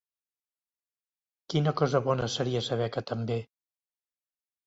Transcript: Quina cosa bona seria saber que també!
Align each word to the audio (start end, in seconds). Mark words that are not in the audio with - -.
Quina 1.53 1.73
cosa 1.81 2.01
bona 2.09 2.29
seria 2.37 2.63
saber 2.69 2.87
que 2.95 3.03
també! 3.13 3.37